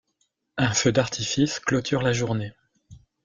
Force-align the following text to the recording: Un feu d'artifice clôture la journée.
Un 0.57 0.73
feu 0.73 0.91
d'artifice 0.91 1.59
clôture 1.59 2.01
la 2.01 2.11
journée. 2.11 2.53